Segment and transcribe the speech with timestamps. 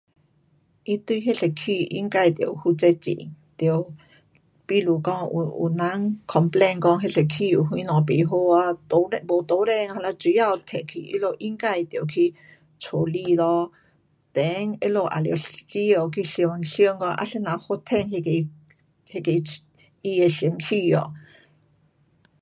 [0.85, 3.35] 他对那一区应该得负责任。
[3.55, 3.93] 得，
[4.65, 12.33] 比如讲有，有人 complaint 讲那一区有什么不好啊，路灯没路灯，或是水沟塞去，他们应该得去
[12.79, 13.71] 处理咯
[14.33, 18.31] ，then 他们也得需要去想想讲啊怎样发展那个，
[19.13, 19.31] 那个
[20.01, 20.95] 他的选区。